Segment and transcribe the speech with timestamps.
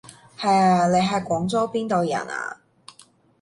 [0.35, 2.57] 係啊，你係廣州邊度人啊？